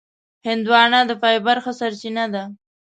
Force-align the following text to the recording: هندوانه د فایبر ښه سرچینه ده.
هندوانه 0.47 0.99
د 1.05 1.11
فایبر 1.21 1.57
ښه 1.63 1.71
سرچینه 1.79 2.25
ده. 2.33 2.43